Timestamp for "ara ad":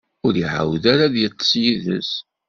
0.93-1.15